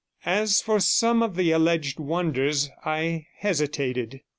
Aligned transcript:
As 0.25 0.61
for 0.63 0.79
some 0.79 1.21
of 1.21 1.35
the 1.35 1.51
alleged 1.51 1.99
wonders, 1.99 2.71
I 2.83 3.27
hesitated. 3.37 4.21